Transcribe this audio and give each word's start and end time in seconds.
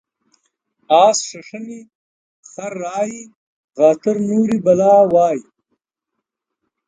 اس 1.01 1.17
ششني، 1.29 1.81
خر 2.51 2.71
رایي 2.83 3.21
غاتر 3.77 4.15
نوري 4.27 4.57
بلا 4.65 4.93
وایي. 5.13 5.41